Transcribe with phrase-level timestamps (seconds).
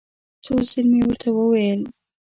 [0.43, 1.81] څو ځل مې ورته وویل.